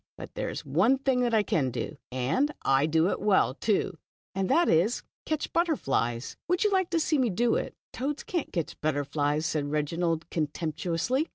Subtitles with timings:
[0.17, 3.99] But there is one thing I can do, and I do it well, too,
[4.33, 6.35] and that is to catch butterflies.
[6.47, 11.29] Would you like to see me do it?" "Toads can't catch butterflies," said Reginald, contemptuously.